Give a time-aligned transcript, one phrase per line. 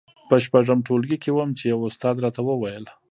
[0.29, 2.85] په شپږم ټولګي کې وم چې يوه استاد راته وويل.